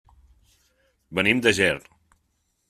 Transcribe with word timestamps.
Venim 1.19 1.45
de 1.47 1.55
Ger. 1.59 1.77